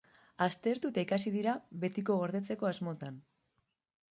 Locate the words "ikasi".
1.05-1.33